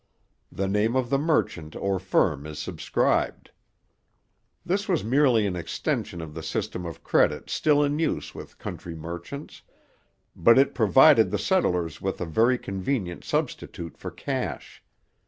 The 0.51 0.67
name 0.67 0.95
of 0.95 1.11
the 1.11 1.19
merchant 1.19 1.75
or 1.75 1.99
firm 1.99 2.47
is 2.47 2.57
subscribed.' 2.57 3.51
This 4.65 4.89
was 4.89 5.03
merely 5.03 5.45
an 5.45 5.55
extension 5.55 6.21
of 6.21 6.33
the 6.33 6.41
system 6.41 6.87
of 6.87 7.03
credit 7.03 7.51
still 7.51 7.83
in 7.83 7.99
use 7.99 8.33
with 8.33 8.57
country 8.57 8.95
merchants, 8.95 9.61
but 10.35 10.57
it 10.57 10.73
provided 10.73 11.29
the 11.29 11.37
settlers 11.37 12.01
with 12.01 12.19
a 12.19 12.25
very 12.25 12.57
convenient 12.57 13.23
substitute 13.23 13.95
for 13.95 14.09
cash. 14.09 14.81